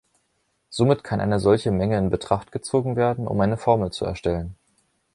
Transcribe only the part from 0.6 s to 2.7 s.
Somit kann eine solche Menge in Betracht